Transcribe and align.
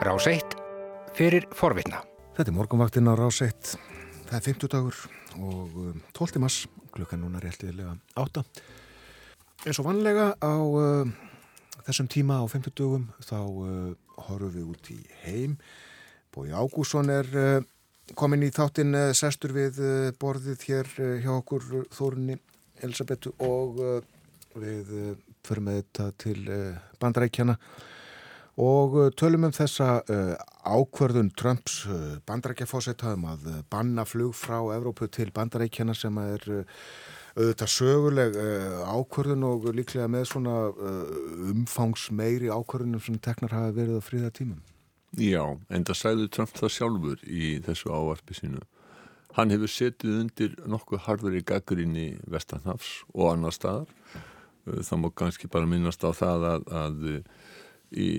Rás 0.00 0.24
1 0.24 0.54
fyrir 1.12 1.44
forvitna. 1.52 1.98
Þetta 2.32 2.48
er 2.48 2.54
morgunvaktinn 2.56 3.08
á 3.12 3.12
Rás 3.20 3.42
1. 3.44 3.74
Það 4.30 4.36
er 4.38 4.44
50 4.46 4.70
dagur 4.72 4.96
og 5.36 5.74
12. 6.16 6.38
Um, 6.38 6.40
mass, 6.40 6.62
klukkan 6.96 7.20
núna 7.20 7.42
réttilega 7.42 7.92
átta. 8.16 8.40
En 9.68 9.76
svo 9.76 9.84
vanlega 9.84 10.30
á 10.40 10.56
uh, 10.56 11.04
þessum 11.84 12.08
tíma 12.08 12.38
á 12.40 12.48
50 12.48 12.72
dögum 12.80 13.10
þá 13.20 13.36
uh, 13.44 13.92
horfum 14.24 14.54
við 14.56 14.72
út 14.72 14.90
í 14.96 14.98
heim. 15.26 15.58
Bói 16.32 16.48
Ágússon 16.48 17.12
er 17.12 17.28
uh, 17.36 17.60
komin 18.16 18.48
í 18.48 18.50
þáttinn 18.56 18.96
uh, 18.96 19.12
sestur 19.12 19.52
við 19.52 19.84
uh, 19.84 20.10
borðið 20.16 20.64
hér 20.70 20.92
uh, 20.96 21.14
hjá 21.20 21.34
okkur 21.36 21.68
Þórunni 21.92 22.40
Elisabethu 22.80 23.36
og 23.44 23.84
við 24.56 24.96
förum 25.44 25.66
með 25.68 25.82
þetta 25.82 26.12
til 26.24 26.38
bandarækjana 26.96 27.60
og 28.58 28.96
tölum 29.18 29.46
um 29.48 29.54
þessa 29.54 30.00
ákverðun 30.66 31.30
Trumps 31.38 31.84
bandarækjafósetaðum 32.28 33.28
að 33.30 33.46
banna 33.70 34.04
flug 34.08 34.34
frá 34.34 34.58
Evrópu 34.74 35.08
til 35.12 35.30
bandarækjana 35.34 35.94
sem 35.94 36.18
er 36.22 36.44
auðvitað 37.38 37.70
söguleg 37.72 38.36
ákverðun 38.90 39.46
og 39.46 39.70
líklega 39.76 40.08
með 40.10 40.26
svona 40.32 40.56
umfangsmeiri 41.52 42.50
ákverðunum 42.50 43.02
sem 43.04 43.20
teknar 43.22 43.54
hafa 43.54 43.76
verið 43.78 44.02
á 44.02 44.02
fríða 44.02 44.34
tímum. 44.34 44.60
Já, 45.18 45.42
en 45.70 45.86
það 45.86 45.98
sæði 45.98 46.28
Trump 46.30 46.52
það 46.54 46.74
sjálfur 46.76 47.22
í 47.26 47.46
þessu 47.66 47.90
ávarpi 47.90 48.36
sínu. 48.38 48.60
Hann 49.34 49.50
hefur 49.54 49.70
setið 49.70 50.18
undir 50.24 50.56
nokkuð 50.70 51.04
harður 51.06 51.38
í 51.38 51.44
gaggrinni 51.46 52.06
Vestanhafs 52.30 53.00
og 53.14 53.32
annar 53.32 53.54
staðar. 53.54 53.90
Það 54.66 55.00
má 55.02 55.08
kannski 55.16 55.50
bara 55.50 55.66
minnast 55.70 56.02
á 56.06 56.10
það 56.14 56.46
að, 56.50 56.68
að 56.82 56.98
í 57.90 58.10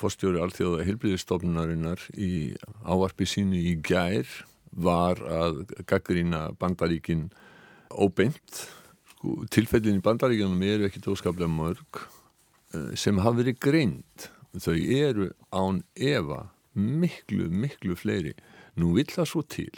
fórstjóri 0.00 0.40
allþjóða 0.40 0.86
heilbríðistofnunarinnar 0.88 2.02
í 2.16 2.54
ávarpi 2.84 3.28
sínu 3.28 3.60
í 3.60 3.74
gær 3.84 4.28
var 4.74 5.20
að 5.22 5.64
gaggrina 5.86 6.48
bandaríkin 6.58 7.28
óbeint. 7.92 8.64
Sko, 9.14 9.44
tilfellin 9.52 10.00
í 10.00 10.04
bandaríkinum 10.04 10.62
eru 10.66 10.88
ekkit 10.88 11.10
óskaplega 11.12 11.50
mörg 11.52 12.02
sem 12.98 13.20
hafa 13.22 13.42
verið 13.42 13.60
greint. 13.62 14.28
Þau 14.54 14.74
eru 14.74 15.30
án 15.54 15.82
efa 15.94 16.48
miklu, 16.74 17.48
miklu 17.50 17.96
fleiri. 17.98 18.34
Nú 18.78 18.94
vill 18.96 19.10
það 19.10 19.30
svo 19.30 19.42
til 19.46 19.70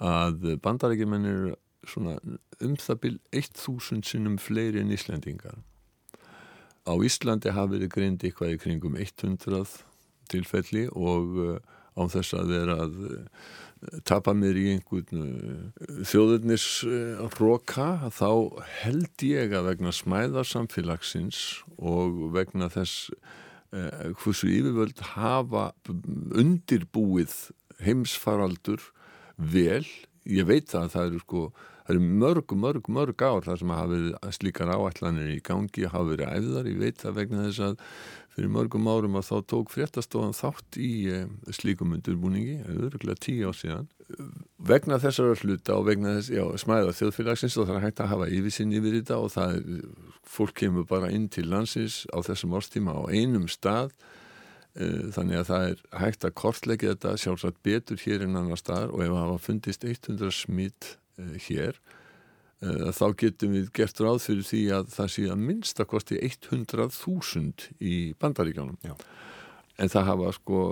að 0.00 0.56
bandarækjumenn 0.64 1.28
eru 1.28 1.56
um 2.60 2.76
það 2.76 3.00
byrj 3.04 3.18
1000 3.40 4.04
sinnum 4.04 4.36
fleiri 4.40 4.80
en 4.82 4.92
Íslandingar. 4.92 5.60
Á 6.88 6.94
Íslandi 6.96 7.52
hafi 7.54 7.76
verið 7.76 7.92
greindi 7.94 8.30
eitthvað 8.30 8.54
í 8.54 8.60
kringum 8.62 8.96
100 8.96 9.76
tilfelli 10.30 10.86
og 10.94 11.60
án 11.98 12.12
þess 12.12 12.36
að 12.38 12.52
vera 12.54 12.76
að 12.84 12.96
tapa 14.08 14.34
mér 14.36 14.58
í 14.60 14.66
einhvern 14.74 15.72
þjóðurnis 16.06 16.66
roka 17.40 18.10
þá 18.12 18.30
held 18.82 19.24
ég 19.24 19.54
að 19.56 19.70
vegna 19.70 19.92
smæðarsamfélagsins 19.96 21.40
og 21.78 22.26
vegna 22.36 22.68
þess 22.72 23.10
hversu 23.70 24.50
yfirvöld 24.50 25.00
hafa 25.14 25.70
undirbúið 25.88 27.34
heimsfaraldur 27.80 28.82
vel, 29.40 29.86
ég 30.28 30.48
veit 30.48 30.74
að 30.76 30.90
það 30.94 31.06
eru 31.06 31.20
sko, 31.22 31.44
það 31.90 31.96
eru 31.96 32.06
mörg, 32.22 32.52
mörg, 32.54 32.88
mörg 32.92 33.22
ár 33.26 33.44
þar 33.46 33.60
sem 33.60 33.70
hafa 33.74 33.90
verið 33.90 34.34
slíkar 34.36 34.70
áætlanir 34.70 35.30
í 35.34 35.38
gangi, 35.42 35.86
hafa 35.90 36.10
verið 36.12 36.34
æðar, 36.36 36.68
ég 36.70 36.78
veit 36.80 37.00
það 37.02 37.16
vegna 37.18 37.46
þess 37.48 37.62
að 37.66 37.86
fyrir 38.36 38.52
mörgum 38.54 38.86
árum 38.86 39.18
að 39.18 39.26
þá 39.26 39.48
tók 39.50 39.72
fréttastofan 39.74 40.36
þátt 40.38 40.78
í 40.78 40.92
e, 41.10 41.24
slíkum 41.56 41.96
undirbúningi, 41.96 42.60
auðvitað 42.62 43.18
tíu 43.26 43.50
á 43.50 43.52
síðan. 43.58 43.90
Vegna 44.70 45.00
þessara 45.02 45.34
hluta 45.42 45.74
og 45.74 45.88
vegna 45.88 46.14
þess, 46.18 46.30
já, 46.36 46.44
smæða 46.62 46.94
þjóðfélagsins 47.00 47.58
og 47.58 47.68
það 47.68 47.80
er 47.80 47.84
hægt 47.88 48.04
að 48.04 48.12
hafa 48.14 48.30
yfirsinn 48.38 48.78
yfir 48.78 48.96
þetta 49.00 49.18
og 49.18 49.34
það 49.34 49.58
er, 49.58 49.84
fólk 50.30 50.56
kemur 50.62 50.86
bara 50.86 51.10
inn 51.10 51.26
til 51.32 51.48
landsins 51.50 52.04
á 52.14 52.22
þessum 52.22 52.54
árstíma 52.58 52.94
á 52.94 53.02
einum 53.10 53.50
stað 53.50 53.90
þannig 54.78 55.40
að 55.40 55.48
það 55.48 55.64
er 55.66 55.80
hægt 55.98 56.24
að 56.24 56.34
kortleggja 56.38 56.92
þetta 56.92 57.14
sjálfsagt 57.18 57.56
betur 57.66 57.98
hér 58.04 58.22
en 58.22 58.38
annar 58.38 58.60
staðar 58.60 58.92
og 58.94 59.02
ef 59.02 59.10
það 59.10 59.24
hafa 59.24 59.40
fundist 59.42 59.86
100 59.88 60.36
smitt 60.36 60.90
hér 61.48 61.80
þá 62.60 63.06
getum 63.16 63.54
við 63.56 63.70
gert 63.72 64.00
ráð 64.04 64.18
fyrir 64.26 64.44
því 64.44 64.58
að 64.76 64.90
það 64.92 65.12
sé 65.14 65.22
að 65.32 65.44
minnst 65.48 65.78
að 65.80 65.90
kosti 65.94 66.18
100.000 66.20 67.70
í 67.80 67.94
bandaríkjánum 68.20 68.76
Já. 68.84 68.92
en 69.80 69.92
það 69.94 70.10
hafa 70.10 70.34
sko 70.36 70.64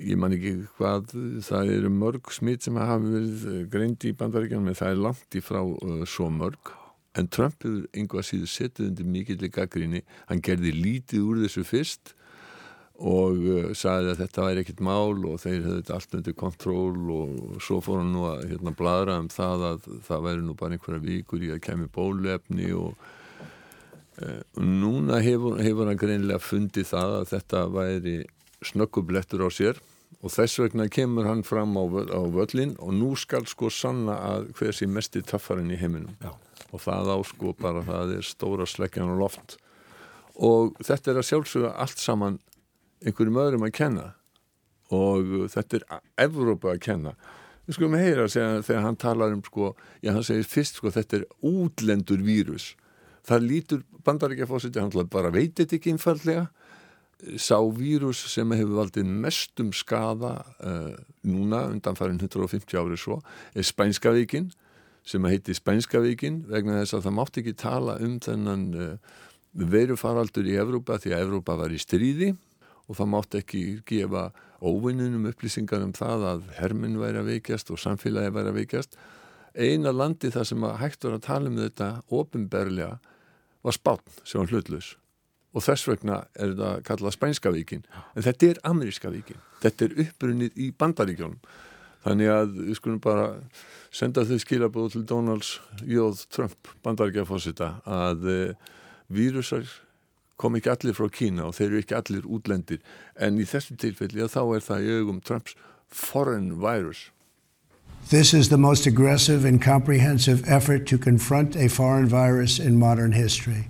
ég 0.00 0.16
man 0.16 0.32
ekki 0.32 0.52
hvað 0.78 1.12
það 1.44 1.72
eru 1.74 1.90
mörg 1.92 2.30
smitt 2.32 2.64
sem 2.64 2.78
hafa 2.80 3.00
verið 3.02 3.66
greindi 3.72 4.12
í 4.12 4.16
bandaríkjánum 4.16 4.70
en 4.72 4.78
það 4.78 4.94
er 4.94 5.02
langt 5.06 5.36
í 5.36 5.42
frá 5.44 5.60
uh, 5.60 6.04
svo 6.08 6.30
mörg. 6.32 6.72
En 7.18 7.28
Trump 7.28 7.60
hefur 7.60 7.84
einhvað 7.92 8.24
síðu 8.24 8.48
setið 8.48 8.88
undir 8.88 9.08
mikill 9.12 9.42
í 9.44 9.52
gaggrinni 9.52 10.00
hann 10.30 10.40
gerði 10.44 10.72
lítið 10.78 11.26
úr 11.28 11.42
þessu 11.42 11.64
fyrst 11.68 12.14
og 13.00 13.38
uh, 13.40 13.70
sagði 13.76 14.12
að 14.12 14.20
þetta 14.22 14.46
væri 14.46 14.62
ekkit 14.62 14.82
mál 14.84 15.24
og 15.28 15.40
þeir 15.42 15.58
hefði 15.58 15.78
þetta 15.78 15.96
allt 15.96 16.16
undir 16.18 16.36
kontról 16.38 17.14
og 17.16 17.62
svo 17.64 17.80
fór 17.84 18.02
hann 18.02 18.12
nú 18.14 18.26
að 18.28 18.44
hérna, 18.50 18.74
bladra 18.78 19.18
um 19.22 19.30
það 19.32 19.66
að 19.70 19.88
það 20.08 20.28
væri 20.28 20.44
nú 20.46 20.56
bara 20.58 20.76
einhverja 20.76 21.06
vikur 21.06 21.46
í 21.46 21.50
að 21.54 21.62
kemi 21.66 21.88
bólefni 21.92 22.68
og 22.76 22.92
uh, 24.20 24.42
núna 24.60 25.22
hefur, 25.24 25.58
hefur 25.62 25.90
hann 25.90 26.02
greinlega 26.02 26.42
fundið 26.42 26.92
það 26.92 27.16
að 27.22 27.32
þetta 27.32 27.64
væri 27.78 28.18
snöggublettur 28.62 29.42
á 29.42 29.50
sér 29.50 29.82
og 30.22 30.30
þess 30.30 30.60
vegna 30.62 30.86
kemur 30.92 31.26
hann 31.26 31.42
fram 31.46 31.74
á, 31.74 31.82
á 32.14 32.20
völlin 32.30 32.76
og 32.78 32.94
nú 32.94 33.12
skal 33.18 33.46
sko 33.50 33.70
sanna 33.72 34.18
að 34.28 34.52
hver 34.58 34.76
sé 34.76 34.86
mest 34.86 35.18
í 35.18 35.24
taffarinn 35.26 35.72
í 35.72 35.80
heiminum 35.80 36.14
Já. 36.22 36.30
og 36.70 36.84
það 36.84 37.10
á 37.10 37.18
sko 37.26 37.56
bara 37.58 37.82
það 37.86 38.16
er 38.20 38.26
stóra 38.26 38.68
sleggjan 38.68 39.10
og 39.16 39.22
loft 39.24 39.56
og 40.38 40.78
þetta 40.80 41.12
er 41.12 41.20
að 41.20 41.28
sjálfsögja 41.30 41.74
allt 41.82 42.00
saman 42.00 42.38
einhverjum 43.04 43.40
öðrum 43.42 43.66
að 43.68 43.76
kenna. 43.78 44.08
Og 44.92 45.48
þetta 45.52 45.78
er 45.78 45.86
Evrópa 46.26 46.74
að 46.74 46.82
kenna. 46.86 47.14
Við 47.66 47.76
skulum 47.76 47.98
heyra 47.98 48.26
segja, 48.30 48.62
þegar 48.66 48.86
hann 48.88 48.98
talar 48.98 49.34
um 49.34 49.42
sko, 49.46 49.74
já 50.02 50.10
hann 50.12 50.26
segir 50.26 50.48
fyrst 50.50 50.80
sko 50.80 50.90
þetta 50.92 51.20
er 51.20 51.28
útlendur 51.46 52.24
vírus. 52.26 52.72
Það 53.22 53.46
lítur 53.46 53.84
bandaríkjafósiti 54.02 54.82
hann 54.82 55.08
bara 55.10 55.30
veit 55.30 55.54
þetta 55.60 55.78
ekki 55.78 55.94
einfallega 55.94 56.48
sá 57.38 57.58
vírus 57.74 58.18
sem 58.32 58.50
hefur 58.56 58.80
valdið 58.80 59.06
mestum 59.06 59.70
skada 59.76 60.34
uh, 60.58 60.94
núna 61.22 61.66
undan 61.70 61.98
farin 61.98 62.18
150 62.18 62.78
árið 62.78 62.98
svo 62.98 63.18
er 63.54 63.66
Spænskavíkin 63.66 64.50
sem 65.06 65.24
heiti 65.30 65.54
Spænskavíkin 65.54 66.42
vegna 66.50 66.80
þess 66.80 66.98
að 66.98 67.06
það 67.06 67.16
mátt 67.18 67.38
ekki 67.42 67.54
tala 67.58 67.98
um 68.02 68.16
þennan 68.22 68.64
uh, 68.74 69.20
verufaraldur 69.52 70.48
í 70.50 70.58
Evrópa 70.58 70.98
því 70.98 71.14
að 71.14 71.24
Evrópa 71.28 71.58
var 71.60 71.74
í 71.74 71.78
stríði 71.82 72.32
og 72.92 72.98
það 72.98 73.12
mátt 73.14 73.36
ekki 73.40 73.62
gefa 73.88 74.28
óvinnunum 74.60 75.30
upplýsingar 75.32 75.82
um 75.82 75.94
það 75.96 76.26
að 76.28 76.42
herminn 76.58 77.00
væri 77.00 77.22
að 77.22 77.30
veikjast 77.32 77.72
og 77.72 77.80
samfélagi 77.80 78.34
væri 78.36 78.52
að 78.52 78.58
veikjast. 78.60 78.98
Eina 79.56 79.92
landi 79.96 80.30
þar 80.32 80.48
sem 80.48 80.66
að 80.68 80.78
hægt 80.84 81.06
var 81.08 81.16
að 81.16 81.24
tala 81.26 81.50
um 81.50 81.60
þetta 81.60 81.88
ofinberlega 82.12 82.98
var 83.62 83.76
Spán 83.76 84.04
sem 84.24 84.42
var 84.42 84.52
hlutlus 84.52 84.96
og 85.52 85.64
þess 85.64 85.88
vegna 85.88 86.22
er 86.32 86.54
þetta 86.54 86.70
kallað 86.88 87.16
Spænska 87.16 87.52
víkin. 87.52 87.82
En 88.16 88.24
þetta 88.24 88.48
er 88.48 88.60
Ameríska 88.68 89.10
víkin. 89.12 89.40
Þetta 89.60 89.84
er 89.84 89.98
uppbrunnið 90.06 90.56
í 90.56 90.70
bandaríkjónum 90.80 91.40
þannig 92.02 92.32
að 92.32 92.54
við 92.56 92.78
skulum 92.78 93.02
bara 93.02 93.26
senda 93.94 94.24
þau 94.26 94.38
skilabóð 94.42 94.94
til 94.94 95.04
Donalds 95.06 95.52
Jóð 95.86 96.24
Trump 96.32 96.72
bandaríkjafósita 96.84 97.74
að 97.86 98.28
eh, 98.32 98.70
vírusar 99.12 99.68
kom 100.36 100.56
ekki 100.58 100.72
allir 100.72 100.96
frá 100.96 101.08
Kína 101.12 101.48
og 101.48 101.56
þeir 101.58 101.68
eru 101.68 101.82
ekki 101.82 101.98
allir 101.98 102.28
útlendir. 102.28 102.80
En 103.16 103.40
í 103.40 103.46
þessum 103.48 103.80
tilfelli 103.80 104.24
að 104.24 104.34
þá 104.36 104.42
er 104.44 104.66
það 104.68 104.86
í 104.86 104.94
augum 105.00 105.20
Trumps 105.20 105.56
foreign 105.88 106.54
virus. 106.60 107.10
This 108.08 108.34
is 108.34 108.48
the 108.48 108.58
most 108.58 108.86
aggressive 108.86 109.44
and 109.44 109.62
comprehensive 109.62 110.42
effort 110.48 110.86
to 110.88 110.98
confront 110.98 111.56
a 111.56 111.68
foreign 111.68 112.08
virus 112.08 112.58
in 112.58 112.78
modern 112.78 113.12
history. 113.12 113.68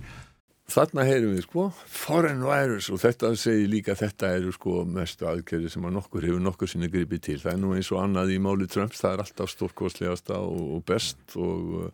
Þarna 0.73 1.03
heyrum 1.05 1.35
við 1.35 1.43
sko 1.45 1.67
foreign 1.85 2.41
virus. 2.47 2.87
Og 2.89 3.01
þetta 3.03 3.33
segir 3.37 3.69
líka 3.69 3.95
þetta 3.99 4.31
eru 4.39 4.53
sko 4.55 4.81
mestu 4.89 5.27
aðgerði 5.29 5.69
sem 5.69 5.85
að 5.85 5.95
nokkur 5.99 6.25
hefur 6.25 6.41
nokkur 6.41 6.71
sinni 6.71 6.89
gripið 6.89 7.21
til. 7.27 7.37
Það 7.43 7.53
er 7.53 7.61
nú 7.61 7.75
eins 7.77 7.91
og 7.93 8.01
annað 8.01 8.33
í 8.33 8.39
máli 8.41 8.67
Trumps. 8.71 9.03
Það 9.03 9.13
er 9.13 9.23
alltaf 9.25 9.53
stórkostlegasta 9.53 10.39
og 10.41 10.81
best 10.87 11.37
og 11.37 11.93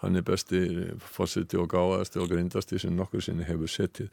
hann 0.00 0.16
er 0.16 0.24
besti 0.24 0.62
fórsiti 1.04 1.58
og 1.60 1.68
gáðasti 1.72 2.20
og 2.22 2.30
grindasti 2.32 2.80
sem 2.80 2.96
nokkur 2.96 3.24
sinni 3.24 3.46
hefur 3.48 3.70
setið. 3.70 4.10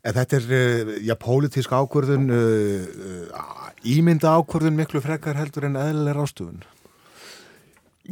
En 0.00 0.16
þetta 0.16 0.36
er, 0.36 0.44
eh, 0.56 0.98
já, 1.04 1.14
pólitísk 1.20 1.72
ákvörðun, 1.76 2.30
uh, 2.32 3.72
ímynda 3.84 4.32
ákvörðun 4.40 4.78
miklu 4.78 5.00
frekar 5.04 5.36
heldur 5.36 5.66
en 5.68 5.76
eðlilega 5.76 6.16
rástufun? 6.16 6.62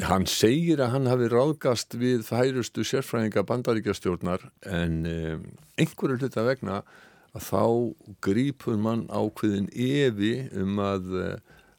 Hann 0.05 0.27
segir 0.27 0.83
að 0.85 0.93
hann 0.93 1.09
hafi 1.09 1.31
ráðgast 1.33 1.97
við 1.97 2.27
færustu 2.29 2.85
sérfræðinga 2.85 3.43
bandaríkjastjórnar 3.49 4.45
en 4.69 5.07
um, 5.07 5.47
einhverju 5.81 6.21
hluta 6.21 6.45
vegna 6.45 6.83
að 7.33 7.49
þá 7.49 7.65
grípur 8.21 8.77
mann 8.77 9.09
ákveðin 9.09 9.73
evi 9.73 10.49
um 10.61 10.79
að 10.85 11.09
uh, 11.17 11.35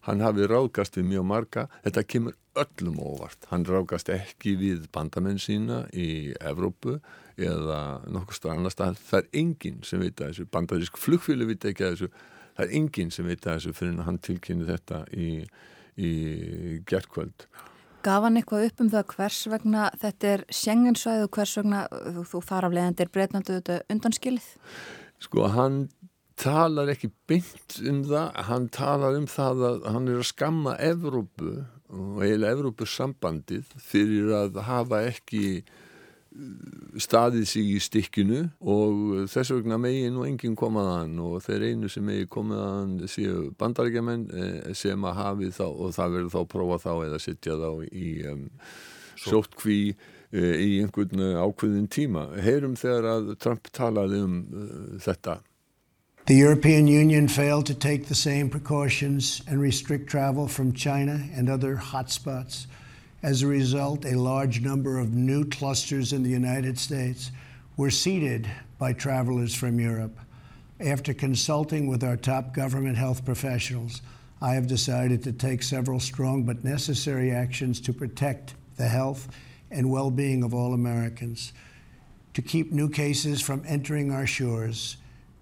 hann 0.10 0.26
hafi 0.26 0.50
ráðgast 0.50 0.98
við 0.98 1.06
mjög 1.14 1.30
marga 1.30 1.68
þetta 1.86 2.06
kemur 2.10 2.36
öllum 2.64 3.00
óvart. 3.02 3.48
Hann 3.52 3.66
ráðgast 3.68 4.12
ekki 4.14 4.56
við 4.60 4.90
bandamenn 4.96 5.40
sína 5.42 5.84
í 5.94 6.34
Evrópu 6.40 7.00
eða 7.40 7.80
nokkuð 8.12 8.40
strannar 8.40 8.76
stað 8.76 9.00
það 9.00 9.22
er 9.22 9.32
enginn 9.44 9.80
sem 9.88 10.04
veit 10.04 10.20
að 10.20 10.34
þessu. 10.34 10.50
Bandarísk 10.52 11.00
flugfílu 11.00 11.48
veit 11.50 11.66
ekki 11.70 11.88
að 11.88 11.96
þessu. 11.96 12.12
Það 12.60 12.66
er 12.66 12.78
enginn 12.82 13.16
sem 13.16 13.28
veit 13.32 13.48
að 13.48 13.58
þessu 13.58 13.76
fyrir 13.78 14.06
hann 14.06 14.22
tilkynni 14.26 14.68
þetta 14.68 15.04
í, 15.16 15.32
í 15.96 16.14
gerðkvöld 16.90 17.48
Gaf 18.00 18.24
hann 18.24 18.40
eitthvað 18.40 18.70
upp 18.70 18.82
um 18.84 18.90
það 18.94 19.10
hvers 19.12 19.38
vegna 19.52 19.88
þetta 20.00 20.30
er 20.30 20.44
sjenginsvæð 20.56 21.26
og 21.26 21.32
hvers 21.36 21.56
vegna 21.60 21.82
þú, 21.92 22.22
þú 22.32 22.42
þar 22.48 22.68
af 22.68 22.76
leiðandi 22.78 23.04
er 23.04 23.12
breytnandu 23.16 23.58
undanskilið? 23.92 24.46
Sko 25.20 25.50
hann 25.52 25.82
talar 26.40 26.92
ekki 26.94 27.10
beint 27.28 27.76
um 27.84 28.00
það, 28.08 28.40
hann 28.48 28.70
talar 28.72 29.18
um 29.20 29.28
það 29.28 29.66
að 29.68 29.90
hann 29.92 30.08
er 30.08 30.22
að 30.22 30.30
skamma 30.30 30.78
Evrópu 30.80 31.58
og 31.90 32.24
eiginlega 32.24 32.56
Evrópusambandið 32.58 33.70
fyrir 33.82 34.34
að 34.38 34.60
hafa 34.68 35.04
ekki 35.10 35.64
staðið 37.02 37.46
sig 37.50 37.72
í 37.74 37.80
stikkinu 37.82 38.44
og 38.62 39.26
þess 39.32 39.54
vegna 39.56 39.80
megi 39.82 40.12
nú 40.14 40.28
enginn 40.28 40.58
komaðan 40.60 41.18
og 41.26 41.42
þeir 41.44 41.66
einu 41.72 41.90
sem 41.90 42.06
megi 42.06 42.28
komaðan 42.32 42.94
séu 43.10 43.50
bandarækjaman 43.60 44.28
eh, 44.30 44.70
sem 44.78 45.10
að 45.10 45.20
hafi 45.24 45.50
þá 45.56 45.66
og 45.66 45.92
það 45.98 46.16
verður 46.16 46.32
þá 46.36 46.40
prófa 46.54 46.80
þá 46.86 46.92
eða 47.08 47.20
setja 47.24 47.58
þá 47.60 47.70
í 47.90 48.08
um, 48.30 48.46
sótkví 49.20 49.80
uh, 49.90 50.56
í 50.56 50.80
einhvern 50.84 51.26
ákveðin 51.42 51.90
tíma. 51.92 52.30
Heyrum 52.40 52.78
þegar 52.80 53.10
að 53.16 53.34
Trump 53.42 53.74
talaði 53.76 54.22
um 54.24 54.40
uh, 54.46 54.78
þetta. 55.04 55.40
The 56.30 56.36
European 56.36 56.86
Union 56.86 57.28
failed 57.28 57.66
to 57.66 57.74
take 57.74 58.06
the 58.06 58.14
same 58.14 58.52
precautions 58.52 59.42
and 59.48 59.60
restrict 59.60 60.08
travel 60.08 60.48
from 60.48 60.74
China 60.74 61.28
and 61.34 61.50
other 61.50 61.76
hotspots. 61.76 62.68
As 63.24 63.42
a 63.42 63.48
result, 63.48 64.06
a 64.06 64.12
large 64.16 64.62
number 64.62 65.00
of 65.00 65.12
new 65.12 65.44
clusters 65.44 66.14
in 66.14 66.22
the 66.22 66.30
United 66.30 66.78
States 66.78 67.32
were 67.78 67.90
seeded 67.90 68.48
by 68.78 68.94
travelers 68.94 69.56
from 69.56 69.80
Europe. 69.80 70.20
After 70.80 71.16
consulting 71.16 71.88
with 71.88 72.04
our 72.04 72.16
top 72.16 72.54
government 72.54 72.98
health 72.98 73.26
professionals, 73.26 74.04
I 74.40 74.54
have 74.54 74.68
decided 74.68 75.24
to 75.24 75.32
take 75.32 75.64
several 75.64 76.00
strong 76.00 76.44
but 76.44 76.64
necessary 76.64 77.32
actions 77.32 77.82
to 77.82 77.92
protect 77.92 78.54
the 78.76 78.88
health 78.88 79.30
and 79.72 79.90
well 79.90 80.12
being 80.12 80.44
of 80.44 80.54
all 80.54 80.76
Americans. 80.76 81.54
To 82.36 82.44
keep 82.44 82.72
new 82.72 82.88
cases 82.88 83.42
from 83.42 83.64
entering 83.66 84.12
our 84.12 84.28
shores, 84.28 84.98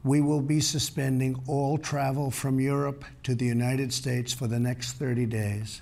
we 0.08 0.22
will 0.22 0.42
be 0.42 0.62
suspending 0.62 1.36
all 1.48 1.78
travel 1.78 2.32
from 2.32 2.60
Europe 2.60 3.04
to 3.24 3.36
the 3.36 3.46
United 3.46 3.94
States 3.94 4.34
for 4.34 4.48
the 4.48 4.60
next 4.60 4.94
30 4.94 5.26
days. 5.26 5.82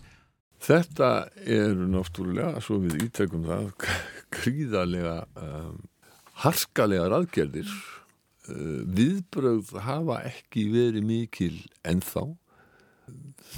Þetta 0.66 1.30
eru 1.46 1.86
náttúrulega, 1.92 2.62
svo 2.64 2.80
við 2.82 3.06
ítrekum 3.06 3.44
það, 3.46 3.68
gríðarlega 4.36 5.18
um, 5.38 5.76
harkalega 6.42 7.12
raðgerðir. 7.14 7.70
Uh, 8.50 8.82
viðbröð 8.98 9.76
hafa 9.86 10.24
ekki 10.32 10.66
verið 10.74 11.06
mikil 11.06 11.60
ennþá. 11.86 12.26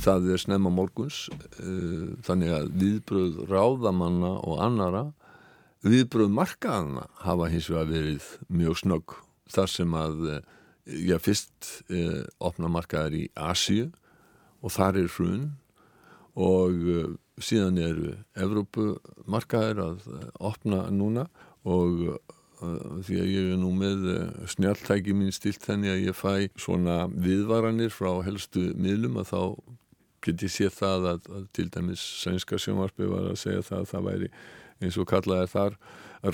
Það 0.03 0.27
er 0.33 0.43
snemma 0.43 0.73
morguns, 0.73 1.27
uh, 1.61 2.17
þannig 2.27 2.51
að 2.57 2.67
viðbröð 2.81 3.39
ráðamanna 3.47 4.33
og 4.43 4.59
annara, 4.65 5.05
viðbröð 5.87 6.35
markaðana 6.35 7.07
hafa 7.23 7.47
hins 7.53 7.71
vegar 7.71 7.87
verið 7.93 8.27
mjög 8.51 8.81
snögg. 8.83 9.15
Þar 9.53 9.71
sem 9.71 9.95
að, 9.97 10.25
uh, 10.37 10.39
já 11.07 11.17
fyrst 11.23 11.71
uh, 11.91 12.23
opna 12.43 12.71
markaðar 12.71 13.17
í 13.17 13.25
Asju 13.35 13.89
og 14.61 14.73
þar 14.73 15.01
er 15.03 15.11
hrun 15.15 15.49
og 16.37 16.87
uh, 16.93 17.11
síðan 17.41 17.81
eru 17.81 18.15
Evrópumarkaðir 18.37 19.83
að 19.83 20.09
uh, 20.11 20.25
opna 20.51 20.85
núna 20.93 21.27
og 21.67 22.03
uh, 22.13 22.19
því 23.05 23.19
að 23.21 23.27
ég 23.29 23.51
er 23.53 23.59
nú 23.61 23.69
með 23.77 24.05
snjáltæki 24.49 25.13
mín 25.13 25.33
stilt 25.35 25.61
þenni 25.61 25.91
að 25.93 26.07
ég 26.07 26.17
fæ 26.17 26.47
svona 26.57 27.03
viðvaranir 27.13 27.93
frá 27.93 28.09
helstu 28.25 28.71
miðlum 28.73 29.19
að 29.21 29.29
þá 29.29 29.41
get 30.25 30.41
ég 30.41 30.53
séð 30.53 30.73
það 30.79 31.07
að, 31.11 31.27
að 31.37 31.43
til 31.53 31.67
dæmis 31.73 32.05
sænska 32.23 32.57
sjónvarpi 32.61 33.09
var 33.09 33.29
að 33.31 33.39
segja 33.43 33.65
það 33.67 33.83
að 33.83 33.91
það 33.91 34.07
væri 34.09 34.31
eins 34.81 34.97
og 34.97 35.09
kallaði 35.11 35.51
þar 35.53 35.77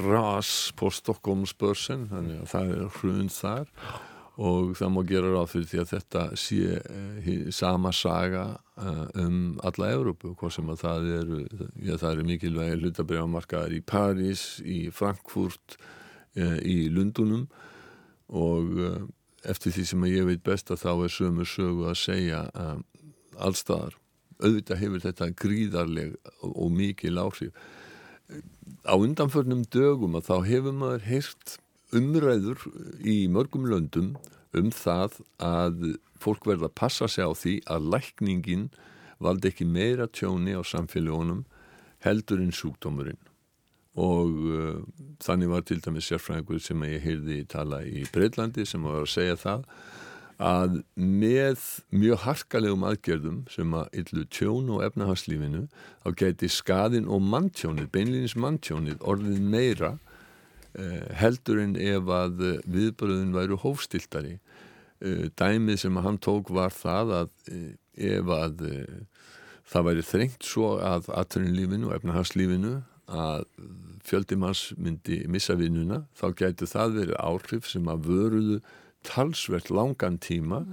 ras 0.01 0.71
på 0.79 0.89
Stockholmsbörsen 0.93 2.07
þannig 2.11 2.41
að 2.41 2.49
það 2.53 2.73
er 2.73 2.97
hrun 2.97 3.31
þar. 3.33 3.71
Og 4.33 4.71
það 4.73 4.93
má 4.95 5.01
gera 5.05 5.29
ráð 5.29 5.51
fyrir 5.51 5.67
því 5.69 5.79
að 5.83 5.91
þetta 5.91 6.21
sé 6.41 6.77
eh, 6.81 7.41
sama 7.53 7.91
saga 7.93 8.45
eh, 8.81 9.03
um 9.21 9.59
alla 9.61 9.91
Európu, 9.93 10.31
hvað 10.39 10.55
sem 10.55 10.71
að 10.73 10.79
það 10.81 11.09
eru 11.19 11.41
já 11.77 11.97
það 12.01 12.09
eru 12.15 12.25
mikilvægi 12.31 12.79
hlutabriðamarkaðar 12.79 13.75
í 13.77 13.83
París, 13.85 14.47
í 14.65 14.79
Frankfurt 14.89 15.77
eh, 16.33 16.57
í 16.65 16.77
Lundunum 16.89 17.45
og 18.33 18.73
eftir 19.43 19.75
því 19.75 19.85
sem 19.87 20.07
ég 20.09 20.27
veit 20.27 20.43
best 20.45 20.71
að 20.71 20.83
þá 20.83 20.91
er 20.93 21.13
sömu 21.13 21.45
sögu 21.47 21.87
að 21.89 21.99
segja 21.99 22.41
eh, 22.55 22.77
allstaðar 23.43 23.97
auðvitað 24.43 24.81
hefur 24.81 25.03
þetta 25.03 25.29
gríðarleg 25.39 26.15
og, 26.41 26.51
og 26.51 26.71
mikil 26.73 27.19
áhrif 27.21 27.69
á 28.83 28.93
undanförnum 28.95 29.63
dögum 29.71 30.17
að 30.19 30.29
þá 30.29 30.35
hefur 30.47 30.75
maður 30.77 31.05
heyrt 31.07 31.57
umræður 31.93 32.63
í 33.05 33.27
mörgum 33.31 33.67
löndum 33.69 34.15
um 34.57 34.71
það 34.73 35.19
að 35.41 35.93
fólk 36.23 36.47
verða 36.47 36.69
að 36.69 36.77
passa 36.79 37.07
sig 37.07 37.25
á 37.25 37.31
því 37.35 37.53
að 37.69 37.89
lækningin 37.93 38.65
valdi 39.23 39.51
ekki 39.51 39.67
meira 39.67 40.07
tjóni 40.11 40.55
á 40.55 40.61
samfélagunum 40.65 41.43
heldur 42.03 42.41
en 42.43 42.51
sjúkdómurinn. 42.55 43.19
Og 43.93 44.31
uh, 44.49 44.79
þannig 45.21 45.51
var 45.51 45.65
til 45.67 45.79
dæmis 45.83 46.07
sérfræðingur 46.09 46.61
sem 46.63 46.85
ég 46.89 47.03
heyrði 47.03 47.43
tala 47.49 47.83
í 47.85 48.03
Breitlandi 48.13 48.65
sem 48.65 48.83
var 48.83 49.03
að 49.03 49.11
segja 49.13 49.37
það 49.39 49.67
að 50.43 50.79
með 50.99 51.61
mjög 51.95 52.23
harkalegum 52.25 52.87
aðgerðum 52.89 53.43
sem 53.51 53.75
að 53.79 53.99
yllu 54.01 54.25
tjón 54.33 54.71
og 54.75 54.83
efnahagslífinu 54.87 55.67
þá 56.03 56.09
geti 56.19 56.49
skadin 56.51 57.07
og 57.07 57.23
manntjónið, 57.23 57.91
beinlýnins 57.93 58.35
manntjónið 58.35 58.99
orðið 59.01 59.45
meira 59.53 59.93
Eh, 60.73 61.01
heldur 61.19 61.59
en 61.61 61.75
ef 61.77 62.07
að 62.09 62.39
eh, 62.41 62.61
viðbröðin 62.65 63.33
væru 63.35 63.59
hófstiltari. 63.61 64.39
Eh, 65.05 65.27
dæmið 65.37 65.83
sem 65.83 65.99
hann 66.01 66.17
tók 66.17 66.49
var 66.49 66.73
það 66.73 67.11
að 67.19 67.29
ef 67.93 68.31
að 68.33 68.63
það 69.69 69.85
væri 69.85 70.05
þrengt 70.07 70.47
svo 70.49 70.71
að 70.81 71.11
aðtörnlífinu 71.13 71.91
og 71.91 71.93
efnahagslífinu 71.99 72.73
að 73.05 73.45
fjöldimanns 74.07 74.63
myndi 74.81 75.19
missa 75.29 75.53
vinnuna 75.59 76.07
þá 76.17 76.25
gæti 76.41 76.65
það 76.71 76.97
verið 76.97 77.21
áhrif 77.21 77.69
sem 77.69 77.91
að 77.93 78.09
vöruðu 78.09 78.57
talsvert 79.07 79.69
langan 79.73 80.19
tíma 80.23 80.63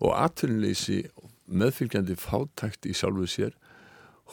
og 0.00 0.14
aðtörnleysi 0.16 1.04
meðfylgjandi 1.46 2.16
fátækt 2.18 2.88
í 2.88 2.94
sjálfu 2.96 3.28
sér 3.30 3.56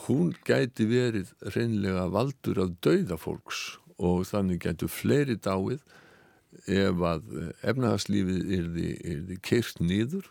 hún 0.06 0.32
gæti 0.46 0.86
verið 0.88 1.32
reynlega 1.54 2.08
valdur 2.12 2.62
af 2.64 2.76
dauða 2.84 3.18
fólks 3.20 3.64
og 4.02 4.24
þannig 4.28 4.62
getur 4.64 4.90
fleiri 4.90 5.36
dáið 5.36 5.82
ef 6.66 7.02
að 7.08 7.28
efnahagslífið 7.64 8.54
er 8.56 8.70
því 8.72 9.38
keirt 9.44 9.80
nýður 9.84 10.28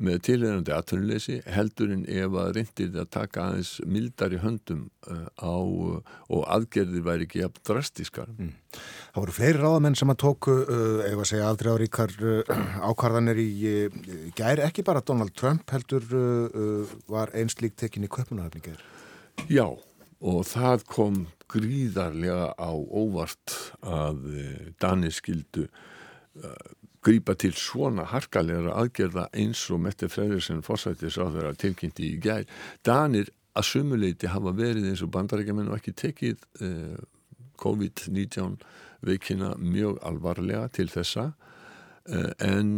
með 0.00 0.20
tilhengandi 0.28 0.72
aðtunuleysi 0.74 1.36
heldur 1.50 1.92
en 1.94 2.06
ef 2.08 2.36
að 2.42 2.52
reyndir 2.56 2.94
að 3.00 3.10
taka 3.16 3.46
aðeins 3.46 3.72
mildar 3.84 4.34
í 4.34 4.40
höndum 4.42 4.86
uh, 5.10 5.26
á 5.36 5.56
uh, 5.60 6.14
og 6.32 6.46
aðgerðir 6.56 7.04
væri 7.06 7.28
ekki 7.28 7.42
jafn 7.42 7.64
drastískar. 7.68 8.32
Mm. 8.38 8.54
Það 9.10 9.20
voru 9.24 9.36
fleiri 9.36 9.60
ráðamenn 9.60 9.98
sem 10.00 10.14
að 10.14 10.20
tóku, 10.24 10.56
uh, 10.64 11.02
ef 11.08 11.20
að 11.24 11.30
segja 11.32 11.50
aldrei 11.50 11.70
áríkar 11.74 12.16
ákvarðanir 12.90 13.42
í 13.42 13.50
gæri, 14.38 14.64
ekki 14.64 14.86
bara 14.86 15.04
Donald 15.04 15.36
Trump 15.36 15.70
heldur 15.74 16.06
var 17.10 17.32
einslík 17.36 17.76
tekinni 17.78 18.08
köpunahöfni 18.10 18.64
gæri. 18.64 18.90
Já, 19.50 19.66
og 20.20 20.42
það 20.48 20.84
kom 20.88 21.20
gríðarlega 21.50 22.52
á 22.54 22.70
óvart 22.70 23.56
að 23.82 24.26
eh, 24.36 24.66
Danir 24.80 25.14
skildu 25.14 25.66
grípa 27.04 27.34
til 27.38 27.54
svona 27.56 28.04
harkalega 28.10 28.74
aðgerða 28.76 29.28
eins 29.36 29.62
og 29.72 29.80
Mette 29.84 30.08
Freyriðsson 30.12 30.64
fórsættis 30.66 31.16
á 31.16 31.24
þeirra 31.32 31.54
tilkynnti 31.58 32.10
í 32.12 32.18
gær. 32.22 32.44
Danir 32.84 33.30
að 33.56 33.68
sumuleiti 33.70 34.30
hafa 34.30 34.52
verið 34.56 34.90
eins 34.90 35.04
og 35.04 35.12
bandarækjumenn 35.14 35.70
og 35.72 35.78
ekki 35.80 35.96
tekið 35.96 36.44
uh, 36.62 36.98
COVID-19 37.60 38.58
veikina 39.06 39.54
mjög 39.60 40.00
alvarlega 40.06 40.68
til 40.76 40.90
þessa 40.92 41.30
uh, 41.32 42.32
en 42.44 42.76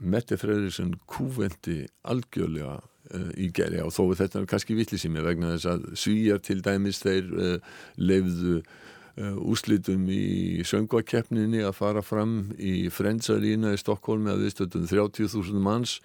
Mette 0.00 0.40
Freyriðsson 0.40 0.96
kúvendi 1.10 1.82
algjörlega 2.08 2.78
uh, 2.80 3.32
í 3.36 3.50
gerja 3.52 3.84
og 3.84 3.92
þó 3.92 4.06
er 4.08 4.22
þetta 4.24 4.46
kannski 4.48 4.78
vitlisími 4.78 5.24
vegna 5.24 5.52
þess 5.54 5.72
að 5.74 5.90
svíjar 6.00 6.40
til 6.48 6.62
dæmis 6.64 7.04
þeir 7.04 7.60
leifðu 8.00 8.62
uh, 8.62 8.72
úslitum 9.20 10.06
í 10.12 10.62
söngvakeppninni 10.66 11.62
að 11.66 11.76
fara 11.76 12.02
fram 12.04 12.52
í 12.56 12.88
Frendsarína 12.92 13.74
í 13.74 13.80
Stokkólmi 13.80 14.32
að 14.32 14.46
viðstöldum 14.46 14.86
30.000 14.90 15.64
manns. 15.64 15.98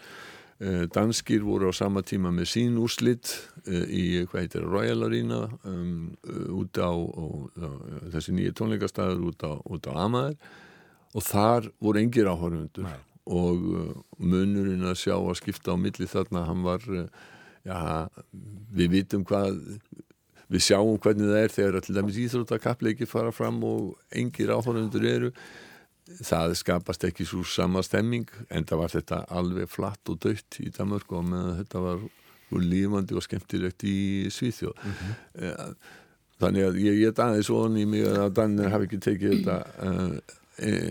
Uh, 0.55 0.85
danskir 0.87 1.43
voru 1.43 1.67
á 1.67 1.73
sama 1.75 1.99
tíma 1.99 2.29
með 2.31 2.47
sín 2.47 2.77
úslit 2.79 3.27
uh, 3.67 3.83
í 3.91 4.23
hvað 4.23 4.45
heitir 4.45 4.63
Royal 4.63 5.03
Arena 5.03 5.41
um, 5.67 6.13
út 6.55 6.79
á, 6.79 6.95
á, 6.95 7.25
á 7.59 7.67
þessi 8.13 8.37
nýju 8.37 8.53
tónleikastæður 8.55 9.25
út 9.33 9.43
á, 9.43 9.51
á 9.59 9.93
Amager. 10.05 10.37
Og 11.15 11.27
þar 11.27 11.69
voru 11.83 11.99
engir 11.99 12.31
áhörfundur 12.31 12.87
og 13.25 13.61
munurinn 14.19 14.87
að 14.87 14.99
sjá 15.01 15.15
að 15.15 15.37
skipta 15.39 15.75
á 15.75 15.79
milli 15.79 16.07
þarna 16.07 16.43
hann 16.45 16.63
var 16.63 16.83
já, 17.65 17.77
við 18.75 18.91
vitum 18.99 19.23
hvað 19.27 19.59
við 20.51 20.65
sjáum 20.67 20.99
hvernig 21.01 21.31
það 21.31 21.41
er 21.41 21.53
þegar 21.53 21.79
allir 21.79 21.97
dæmis 21.99 22.19
íþróttakapleiki 22.21 23.07
fara 23.09 23.31
fram 23.35 23.63
og 23.65 23.95
engir 24.15 24.53
áhörundur 24.53 25.07
eru. 25.09 25.31
Það 26.05 26.53
skapast 26.59 27.03
ekki 27.07 27.25
svo 27.25 27.41
sama 27.49 27.81
stemming 27.85 28.29
en 28.53 28.67
það 28.67 28.81
var 28.83 28.93
þetta 28.93 29.23
alveg 29.33 29.71
flatt 29.73 30.13
og 30.13 30.19
dött 30.21 30.59
í 30.61 30.69
Danmark 30.73 31.09
og 31.09 31.25
meðan 31.31 31.59
þetta 31.63 31.81
var 31.81 32.03
lífandi 32.61 33.17
og 33.17 33.25
skemmtilegt 33.25 33.83
í 33.89 34.29
Svíþjóð. 34.31 34.75
Mm 34.77 34.91
-hmm. 35.01 35.75
þannig 36.39 36.63
að 36.67 36.79
ég 36.83 36.99
get 36.99 37.19
aðeins 37.19 37.49
von 37.49 37.77
í 37.77 37.85
mig 37.85 38.05
að 38.05 38.33
Danir 38.35 38.69
hafi 38.69 38.85
ekki 38.85 38.99
tekið 38.99 39.31
þetta 39.31 39.57
uh, 39.81 40.17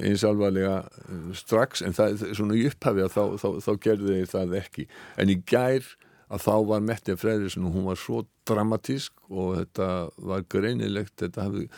eins 0.08 0.24
alvarlega 0.24 0.88
uh, 0.88 1.34
strax 1.36 1.82
en 1.82 1.92
það 1.92 2.22
er 2.22 2.34
svona 2.34 2.56
í 2.56 2.66
upphafi 2.66 3.04
að 3.04 3.12
þá, 3.12 3.24
þá, 3.42 3.48
þá 3.60 3.72
gerði 3.80 4.14
þeir 4.18 4.30
það 4.32 4.56
ekki. 4.60 4.86
En 5.16 5.30
í 5.30 5.36
gær 5.46 5.84
að 6.32 6.44
þá 6.46 6.54
var 6.70 6.84
Mette 6.84 7.16
Freyrisson 7.20 7.68
og 7.68 7.76
hún 7.76 7.88
var 7.88 8.00
svo 8.00 8.24
dramatísk 8.48 9.12
og 9.30 9.56
þetta 9.60 9.88
var 10.30 10.44
greinilegt 10.50 11.16
þetta 11.20 11.48
hafði 11.48 11.68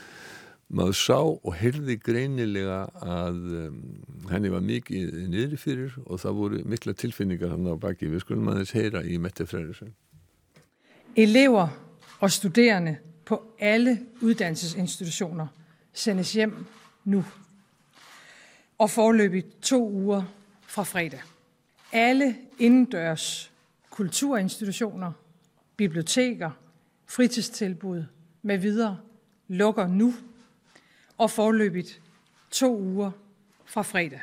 maður 0.66 0.98
sá 0.98 1.18
og 1.22 1.52
heyrði 1.54 1.94
greinilega 2.02 2.80
að 3.02 3.36
um, 3.60 3.76
henni 4.32 4.50
var 4.50 4.64
mikið 4.66 5.12
niður 5.30 5.60
fyrir 5.62 5.98
og 6.06 6.18
það 6.22 6.40
voru 6.40 6.62
mikla 6.66 6.96
tilfinningar 6.98 7.54
hann 7.54 7.70
á 7.70 7.78
baki 7.78 8.10
við 8.10 8.24
skulum 8.24 8.50
aðeins 8.50 8.74
heyra 8.74 9.04
í 9.06 9.18
Mette 9.22 9.46
Freyrisson 9.46 9.94
Elever 11.16 11.70
og 12.20 12.32
studerende 12.32 12.98
på 13.26 13.38
alle 13.60 13.98
uddannelsesinstitutioner 14.20 15.46
sendes 15.94 16.32
hjem 16.32 16.54
nu 17.04 17.22
og 18.78 18.90
forløbigt 18.90 19.62
to 19.62 19.80
uger 19.88 20.22
fra 20.66 20.82
fredag. 20.82 21.22
Alle 21.92 22.36
indendørs 22.58 23.52
kulturinstitutioner, 23.96 25.12
biblioteker, 25.76 26.50
fritidstilbud 27.06 28.04
med 28.42 28.58
videre 28.58 28.98
lukker 29.48 29.86
nu 29.86 30.14
og 31.18 31.30
forløbigt 31.30 32.02
to 32.50 32.78
uger 32.78 33.10
fra 33.64 33.82
fredag. 33.82 34.20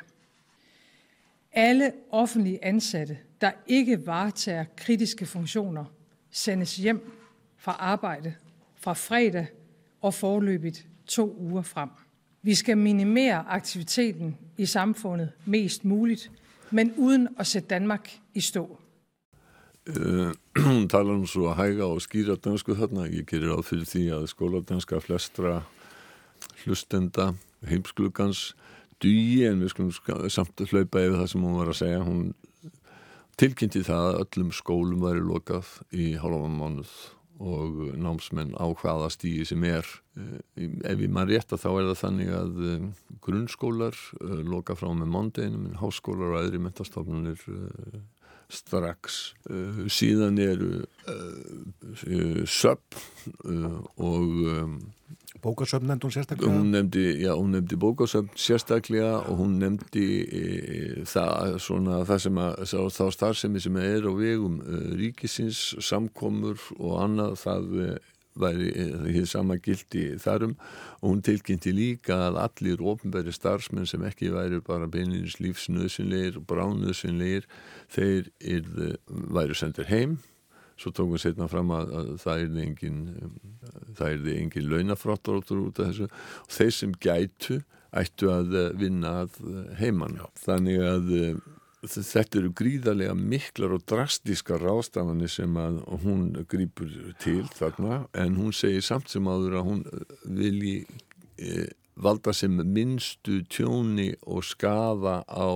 Alle 1.51 1.92
offentlige 2.12 2.65
ansatte, 2.65 3.18
der 3.42 3.51
ikke 3.68 4.08
varetager 4.08 4.65
kritiske 4.77 5.25
funktioner, 5.25 5.86
sendes 6.32 6.75
hjem 6.75 7.12
fra 7.58 7.72
arbejde 7.72 8.34
fra 8.75 8.94
fredag 8.94 9.48
og 10.01 10.13
forløbigt 10.13 10.88
to 11.08 11.36
uger 11.39 11.62
frem. 11.62 11.89
Vi 12.42 12.56
skal 12.56 12.77
minimere 12.77 13.46
aktiviteten 13.48 14.38
i 14.58 14.65
samfundet 14.65 15.32
mest 15.46 15.86
muligt, 15.86 16.32
men 16.72 16.94
uden 16.98 17.27
at 17.39 17.48
sætte 17.48 17.68
Danmark 17.68 18.20
i 18.34 18.42
stå. 18.42 18.80
Eh, 19.86 20.32
hún 20.63 20.88
talar 20.88 21.18
nú 21.20 21.28
svo 21.28 21.52
hæga 21.58 21.90
og 21.92 22.00
skýra 22.00 22.38
dansku 22.40 22.75
þarna, 22.78 23.10
ég 23.12 23.28
gerir 23.28 23.52
áð 23.52 23.66
fyrir 23.68 23.90
því 23.90 24.04
að 24.16 24.30
skóladanska 24.32 25.02
flestra 25.04 25.58
hlustenda 26.63 27.34
heimsklugans 27.68 28.54
dugi 29.04 29.44
en 29.50 29.60
við 29.60 29.74
skulum 29.74 30.30
samt 30.32 30.63
að 30.63 30.72
hlaupa 30.72 31.04
yfir 31.04 31.18
það 31.20 31.28
sem 31.34 31.44
hún 31.44 31.60
var 31.60 31.74
að 31.74 31.80
segja. 31.82 32.06
Hún 32.08 32.22
tilkynnti 33.36 33.84
það 33.84 34.08
að 34.08 34.22
öllum 34.22 34.56
skólum 34.56 35.04
væri 35.04 35.25
lokað 35.25 35.75
í 35.92 36.08
hálfum 36.22 36.56
mánuð 36.62 36.96
og 37.44 37.84
námsmenn 38.00 38.56
á 38.56 38.72
hvaða 38.80 39.12
stígi 39.12 39.44
sem 39.52 39.68
er. 39.68 39.84
Eh, 40.16 40.70
ef 40.88 41.04
ég 41.04 41.12
maður 41.12 41.36
rétt 41.36 41.52
að 41.52 41.63
þá 41.66 41.70
er 41.74 41.92
það 41.92 42.02
þannig 42.06 42.36
að 42.40 42.66
eh, 42.72 42.90
grunnskólar 43.28 44.04
loka 44.48 44.80
frá 44.80 44.94
með 44.96 45.12
mondeginu, 45.12 45.60
menn 45.66 45.80
háskólar 45.82 46.38
og 46.38 46.44
aðri 46.46 46.63
mentastofnunir 46.63 47.44
strax 48.53 49.22
uh, 49.50 49.86
síðan 49.91 50.39
eru 50.41 50.83
uh, 51.10 52.43
söp 52.50 53.00
uh, 53.45 53.79
og 53.98 54.43
um, 54.57 54.77
Bókasöfn 55.43 55.89
nefndi 55.89 56.07
hún 56.07 56.13
sérstaklega? 56.15 56.51
Hún 56.55 56.69
nefndi, 56.72 57.01
já, 57.19 57.33
hún 57.36 57.50
nefndi 57.51 57.75
bókasöfn 57.75 58.29
sérstaklega 58.39 59.17
og 59.27 59.41
hún 59.41 59.57
nefndi 59.60 60.05
það, 61.10 61.57
svona, 61.60 61.98
það 62.07 62.22
sem 62.24 62.39
að, 62.39 62.62
þá 62.95 63.01
starfsemi 63.12 63.63
sem 63.65 63.79
er 63.81 64.07
á 64.07 64.12
vegum 64.15 64.62
ríkisins, 64.95 65.74
samkomur 65.83 66.63
og 66.77 66.95
annað 67.03 67.36
það 67.41 67.75
væri 68.40 68.72
hér 69.13 69.28
sama 69.30 69.58
gildi 69.62 70.18
þarum 70.22 70.56
og 71.02 71.08
hún 71.08 71.24
tilkynnti 71.25 71.74
líka 71.75 72.18
að 72.30 72.40
allir 72.44 72.84
ofnbæri 72.94 73.34
starfsmenn 73.36 73.90
sem 73.90 74.04
ekki 74.08 74.32
væri 74.34 74.62
bara 74.66 74.90
beinins 74.92 75.40
lífsnöðsynleir 75.44 76.40
og 76.42 76.48
bránöðsynleir 76.50 77.48
þeir 77.94 78.30
er, 78.40 78.70
væri 79.08 79.58
sendir 79.58 79.90
heim. 79.92 80.18
Svo 80.80 80.90
tókum 80.90 81.13
við 81.16 81.28
setna 81.28 81.48
fram 81.52 81.70
að, 81.75 81.92
að 81.94 82.13
það 82.24 82.44
er 82.46 82.62
engin 82.63 83.02
það 83.98 84.08
er 84.10 84.32
engin 84.40 84.72
launafráttur 84.72 85.44
út 85.68 85.80
af 85.80 85.92
þessu. 85.92 86.10
Og 86.48 86.58
þeir 86.58 86.75
sem 86.80 86.96
gætu 86.98 87.60
ættu 87.94 88.32
að 88.34 88.56
vinna 88.82 89.20
að 89.24 89.38
heimann 89.78 90.18
þannig 90.42 90.82
að 90.82 91.12
þetta 91.84 92.40
eru 92.40 92.52
gríðarlega 92.56 93.13
miklar 93.18 93.75
og 93.75 93.84
drastíska 93.90 94.58
rástafanir 94.62 95.32
sem 95.32 95.56
að 95.60 95.82
hún 96.04 96.25
grýpur 96.50 96.92
til 97.22 97.44
þarna 97.58 98.04
en 98.16 98.38
hún 98.40 98.56
segir 98.56 98.86
samt 98.86 99.12
sem 99.12 99.28
áður 99.28 99.60
að 99.60 99.68
hún 99.68 99.82
vilji 100.24 100.75
e, 101.38 101.68
valda 101.96 102.34
sem 102.34 102.56
minnstu 102.56 103.42
tjóni 103.52 104.13
og 104.24 104.46
skafa 104.48 105.22
á 105.28 105.50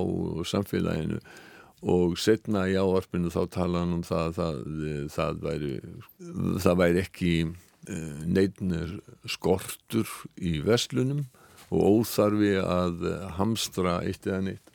samfélaginu. 0.46 1.22
Og 1.88 2.17
setna 2.17 2.65
í 2.67 2.75
áarpinu 2.75 3.29
þá 3.29 3.41
tala 3.53 3.84
hann 3.84 4.00
um 4.00 4.05
það 4.05 4.31
það, 4.39 4.62
það, 5.13 5.41
væri, 5.46 5.74
það 6.63 6.79
væri 6.81 7.03
ekki 7.05 7.34
e, 7.46 8.00
neitnir 8.25 8.98
skortur 9.29 10.10
í 10.36 10.57
veslunum 10.65 11.27
og 11.67 12.01
óþarfi 12.01 12.55
að 12.63 13.05
hamstra 13.38 14.01
eitt 14.07 14.27
eða 14.27 14.41
neitt 14.50 14.74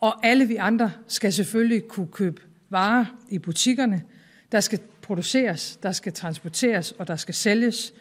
Og 0.00 0.26
alle 0.26 0.48
vi 0.48 0.56
andre 0.56 0.92
skal 1.08 1.32
selvfølgelig 1.32 1.88
kunne 1.88 2.06
købe 2.06 2.42
varer 2.70 3.04
i 3.28 3.38
butikkerne. 3.38 4.02
Der 4.52 4.60
skal 4.60 4.80
produceres, 5.02 5.78
der 5.82 5.92
skal 5.92 6.12
transporteres 6.12 6.92
og 6.92 7.08
der 7.08 7.16
skal 7.16 7.34
sælges. 7.34 7.92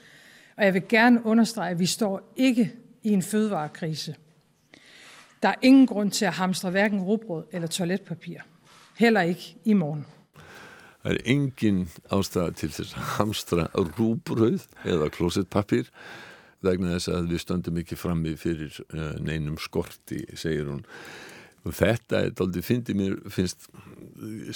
Og 0.57 0.65
jeg 0.65 0.73
vil 0.73 0.83
gerne 0.89 1.25
understrege, 1.25 1.71
at 1.71 1.79
vi 1.79 1.85
står 1.85 2.33
ikke 2.35 2.73
i 3.03 3.09
en 3.09 3.21
fødevarekrise. 3.21 4.15
Der 5.43 5.49
er 5.49 5.55
ingen 5.61 5.87
grund 5.87 6.11
til 6.11 6.25
at 6.25 6.33
hamstre 6.33 6.69
hverken 6.69 7.01
rugbrød 7.01 7.43
eller 7.51 7.67
toiletpapir. 7.67 8.39
Heller 8.97 9.21
ikke 9.21 9.55
i 9.65 9.73
morgen. 9.73 10.05
Það 11.07 11.13
er 11.13 11.17
engin 11.25 11.89
ástæða 12.11 12.51
til 12.51 12.71
þess 12.73 12.95
að 12.97 13.03
hamstra 13.15 13.67
rúbröð 13.77 14.65
eða 14.83 15.07
klósettpapir 15.13 15.87
vegna 16.65 16.97
þess 16.97 17.11
að 17.13 17.29
við 17.31 17.43
stöndum 17.43 17.77
ekki 17.79 17.95
frammi 17.95 18.33
fyrir 18.35 18.73
eh, 18.91 19.13
neinum 19.23 19.55
skorti, 19.61 20.25
segir 20.35 20.67
hún 20.67 20.81
þetta 21.75 22.21
er 22.23 22.43
aldrei 22.43 22.63
mér 22.97 23.17
finnst 23.33 23.67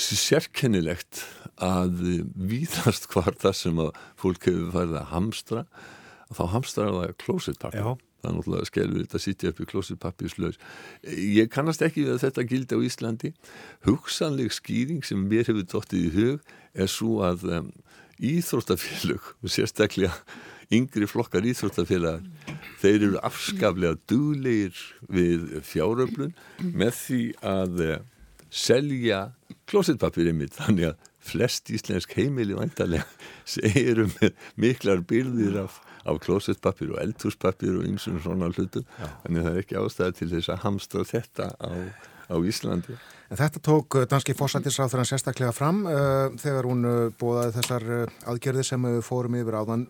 sérkennilegt 0.01 1.23
að 1.61 2.05
víðast 2.35 3.09
hvar 3.11 3.35
það 3.41 3.57
sem 3.57 3.81
að 3.83 3.91
fólk 4.19 4.47
hefur 4.49 4.71
farið 4.77 5.01
að 5.01 5.11
hamstra 5.11 5.65
að 6.29 6.39
þá 6.39 6.45
hamstrar 6.55 6.95
það 6.95 7.19
klósitpappi 7.25 7.83
það 8.21 8.29
er 8.29 8.35
náttúrulega 8.37 8.69
skelvið 8.69 9.03
þetta 9.03 9.17
að 9.17 9.23
sitja 9.25 9.51
upp 9.51 9.59
í 9.61 9.67
klósitpappi 9.71 10.31
slöðs. 10.31 10.59
Ég 11.09 11.49
kannast 11.53 11.81
ekki 11.85 12.05
við 12.05 12.15
að 12.15 12.23
þetta 12.25 12.45
gildi 12.51 12.77
á 12.77 12.85
Íslandi. 12.85 13.31
Hugsanleg 13.87 14.53
skýring 14.53 15.05
sem 15.07 15.23
mér 15.25 15.49
hefur 15.49 15.65
dóttið 15.71 16.05
í 16.05 16.11
hug 16.17 16.53
er 16.77 16.91
svo 16.91 17.21
að 17.25 17.47
um, 17.57 17.71
íþróttafélug 18.21 19.33
og 19.41 19.53
sérstaklega 19.53 20.13
yngri 20.73 21.07
flokkar 21.09 21.45
íþróttafélagar. 21.47 22.23
Þeir 22.81 22.97
eru 23.09 23.19
afskaflega 23.25 23.99
duglegir 24.09 24.81
við 25.11 25.59
fjáröflun 25.67 26.33
með 26.61 26.97
því 26.97 27.21
að 27.51 27.85
uh, 27.85 27.93
selja 28.51 29.21
klósetpapir 29.69 30.31
einmitt. 30.31 30.57
Þannig 30.57 30.91
að 30.91 31.07
flest 31.21 31.69
íslensk 31.69 32.15
heimili 32.17 32.57
vantarlega 32.57 33.05
eru 33.85 34.07
með 34.15 34.33
miklar 34.59 35.03
byrðir 35.07 35.59
af, 35.65 35.79
af 36.09 36.21
klósetpapir 36.23 36.95
og 36.95 37.01
eldhúspapir 37.03 37.77
og 37.77 37.87
eins 37.87 38.07
og 38.09 38.21
svona 38.25 38.51
hlutum. 38.53 38.87
Þannig 39.25 39.41
að 39.41 39.47
það 39.47 39.53
er 39.53 39.63
ekki 39.65 39.81
ástæði 39.83 40.19
til 40.19 40.29
þess 40.35 40.53
að 40.53 40.63
hamstra 40.65 41.07
þetta 41.11 41.51
á, 41.61 41.71
á 42.31 42.35
Íslandi 42.41 42.97
En 43.31 43.39
þetta 43.39 43.61
tók 43.63 43.95
uh, 43.95 44.05
danski 44.11 44.33
fórsættisráþurann 44.35 45.07
sérstaklega 45.07 45.53
fram 45.55 45.85
uh, 45.87 46.33
þegar 46.41 46.67
hún 46.67 46.87
uh, 46.87 46.95
bóðaði 47.15 47.53
þessar 47.61 47.85
uh, 47.87 48.01
aðgerði 48.27 48.65
sem 48.67 48.87
fórum 49.07 49.37
yfir 49.39 49.55
áðan. 49.61 49.85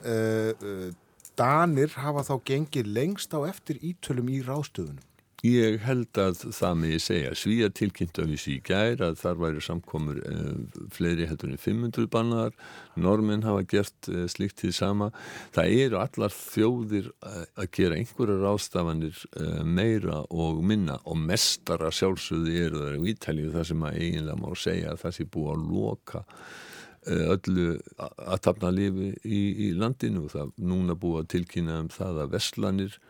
Danir 1.40 1.96
hafa 1.98 2.22
þá 2.28 2.34
gengið 2.46 2.92
lengst 2.94 3.34
á 3.34 3.42
eftir 3.48 3.80
ítölum 3.82 4.30
í 4.30 4.44
ráðstöðunum. 4.46 5.02
Ég 5.42 5.80
held 5.82 6.14
að 6.22 6.44
það 6.54 6.76
með 6.78 6.92
ég 6.94 7.02
segja 7.02 7.30
svíja 7.34 7.68
tilkynnt 7.74 8.20
af 8.22 8.28
þessi 8.30 8.52
í 8.54 8.62
gær 8.62 9.00
að 9.02 9.16
þar 9.24 9.40
væri 9.42 9.64
samkomur 9.66 10.20
eh, 10.30 10.82
fleiri 10.94 11.26
heldur 11.26 11.50
en 11.50 11.58
500 11.58 12.10
bannar, 12.14 12.52
normin 12.94 13.42
hafa 13.42 13.64
gert 13.66 14.10
eh, 14.12 14.28
slikt 14.30 14.60
til 14.62 14.70
sama. 14.78 15.08
Það 15.56 15.74
eru 15.88 15.98
allar 15.98 16.36
þjóðir 16.36 17.10
eh, 17.10 17.40
að 17.58 17.72
gera 17.74 17.98
einhverja 17.98 18.38
ráðstafanir 18.38 19.24
eh, 19.42 19.64
meira 19.66 20.20
og 20.30 20.62
minna 20.62 21.00
og 21.10 21.18
mestara 21.26 21.90
sjálfsögði 21.90 22.62
eru 22.68 22.84
það 22.84 23.00
í 23.00 23.16
Ítalíu 23.16 23.54
það 23.56 23.66
sem 23.72 23.86
að 23.90 23.98
eiginlega 23.98 24.42
má 24.44 24.52
segja 24.62 24.92
að 24.94 25.02
það 25.08 25.16
sé 25.18 25.30
búið 25.34 25.56
að 25.56 25.64
loka 25.72 26.22
eh, 26.28 27.26
öllu 27.34 27.66
að 27.98 28.44
tapna 28.46 28.76
lifi 28.78 29.10
í, 29.26 29.42
í 29.42 29.72
landinu. 29.74 30.28
Það 30.30 30.54
núna 30.70 30.94
búið 31.02 31.24
að 31.24 31.32
tilkynna 31.34 31.82
um 31.82 31.90
það 31.98 32.28
að 32.28 32.38
vestlanir 32.38 33.02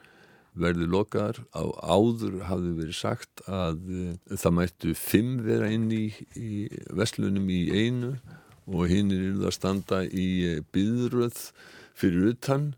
verði 0.57 0.87
lokaðar. 0.91 1.41
Á 1.55 1.63
áður 1.79 2.41
hafði 2.49 2.75
verið 2.79 2.97
sagt 2.97 3.43
að 3.47 3.81
uh, 3.87 4.13
það 4.35 4.55
mættu 4.57 4.93
fimm 4.97 5.39
vera 5.45 5.71
inn 5.71 5.89
í, 5.95 6.05
í 6.35 6.67
vestlunum 6.95 7.49
í 7.51 7.63
einu 7.71 8.15
og 8.71 8.91
hinn 8.91 9.11
er 9.15 9.47
að 9.47 9.55
standa 9.55 10.03
í 10.05 10.29
uh, 10.49 10.61
byðröð 10.75 11.39
fyrir 11.97 12.33
utan 12.33 12.71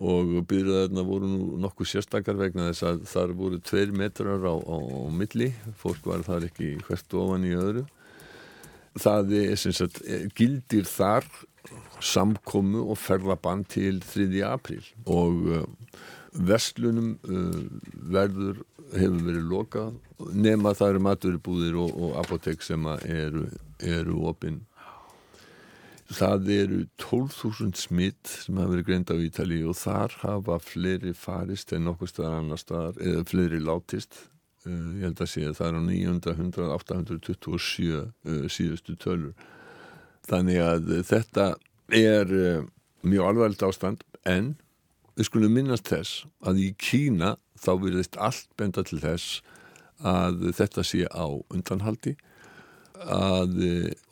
og 0.00 0.32
byðröðarna 0.48 1.02
voru 1.04 1.28
nú 1.28 1.58
nokkuð 1.60 1.90
sérstakar 1.90 2.38
vegna 2.40 2.70
þess 2.70 2.86
að 2.88 3.02
þar 3.10 3.34
voru 3.36 3.58
tveir 3.60 3.90
metrar 3.92 4.40
á, 4.48 4.56
á, 4.56 4.76
á 4.80 5.00
milli, 5.12 5.50
fólk 5.76 6.06
var 6.08 6.24
þar 6.24 6.46
ekki 6.48 6.78
hvert 6.86 7.16
ofan 7.20 7.44
í 7.44 7.52
öðru. 7.52 7.84
Það 9.00 9.34
er 9.42 9.58
sem 9.60 9.74
sagt, 9.76 10.00
eh, 10.08 10.24
gildir 10.34 10.88
þar 10.88 11.28
samkomu 12.00 12.86
og 12.88 12.96
ferðabann 12.96 13.66
til 13.68 14.00
3. 14.00 14.40
apríl 14.48 14.86
og 15.04 15.52
Vestlunum 16.32 17.14
uh, 17.26 17.60
verður, 18.12 18.62
hefur 18.94 19.22
verið 19.26 19.46
lokað 19.50 19.94
nema 20.34 20.74
það 20.76 20.94
eru 20.94 21.04
maturibúðir 21.06 21.78
og, 21.80 21.94
og 21.94 22.18
apotek 22.20 22.64
sem 22.64 22.86
eru, 23.04 23.46
eru 23.78 24.18
opinn. 24.30 24.60
Það 26.10 26.48
eru 26.56 26.78
12.000 26.98 27.78
smitt 27.78 28.32
sem 28.32 28.58
hafa 28.58 28.72
verið 28.72 28.88
greint 28.88 29.12
á 29.14 29.16
Ítali 29.22 29.60
og 29.62 29.78
þar 29.78 30.16
hafa 30.24 30.58
fleiri 30.58 31.12
farist 31.14 31.70
en 31.76 31.86
nokkur 31.86 32.10
staðar 32.10 32.40
annar 32.40 32.58
staðar, 32.58 32.98
eða 32.98 33.26
fleiri 33.30 33.60
látist. 33.62 34.18
Uh, 34.66 34.98
ég 34.98 35.06
held 35.06 35.22
að 35.22 35.30
sé 35.32 35.44
að 35.46 35.56
það 35.60 35.70
er 35.70 35.78
á 35.78 35.82
900, 35.86 36.66
827 36.76 37.92
uh, 37.94 38.42
síðustu 38.50 38.96
tölur. 39.00 39.46
Þannig 40.28 40.58
að 40.66 40.90
þetta 41.08 41.46
er 41.96 42.34
uh, 42.34 42.66
mjög 43.06 43.30
alvarlegt 43.30 43.64
ástand 43.64 44.04
en 44.28 44.52
við 45.20 45.28
skulum 45.28 45.52
minnast 45.52 45.90
þess 45.90 46.24
að 46.48 46.62
í 46.64 46.68
Kína 46.80 47.34
þá 47.60 47.72
verðist 47.82 48.16
allt 48.16 48.48
benda 48.56 48.84
til 48.88 49.00
þess 49.02 49.40
að 50.00 50.50
þetta 50.56 50.84
sé 50.86 51.04
á 51.12 51.28
undanhaldi 51.52 52.14
að, 53.00 53.56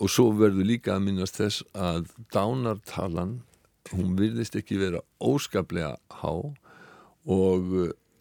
og 0.00 0.12
svo 0.12 0.30
verður 0.36 0.68
líka 0.68 0.96
að 0.96 1.06
minnast 1.06 1.40
þess 1.40 1.64
að 1.72 2.10
dánartalan 2.34 3.38
hún 3.94 4.18
verðist 4.18 4.58
ekki 4.60 4.80
vera 4.82 5.00
óskaplega 5.24 5.96
há 6.20 6.32
og 7.28 7.72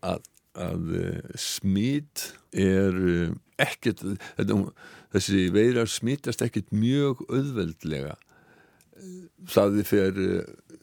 að, 0.06 0.24
að 0.56 0.96
smít 1.40 2.30
er 2.56 2.96
ekkert 3.60 4.04
þessi 4.38 5.48
veirar 5.56 5.92
smítast 5.92 6.44
ekkert 6.46 6.72
mjög 6.76 7.24
auðveldlega. 7.28 8.16
Það 9.52 9.82
fer 9.88 10.24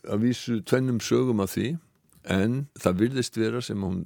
að 0.05 0.23
vísu 0.25 0.61
tvennum 0.67 1.01
sögum 1.03 1.43
af 1.45 1.55
því 1.57 1.75
en 2.31 2.65
það 2.81 3.01
virðist 3.03 3.39
vera 3.39 3.63
sem 3.65 3.83
hún 3.85 4.05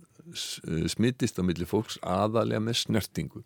smittist 0.90 1.38
á 1.40 1.42
milli 1.46 1.66
fólks 1.68 1.98
aðalega 2.02 2.60
með 2.60 2.82
snertingu. 2.82 3.44